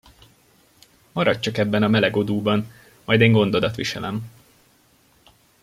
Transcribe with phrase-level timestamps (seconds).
[1.13, 2.71] Maradj csak ebben a meleg odúban,
[3.05, 4.29] majd én gondodat viselem.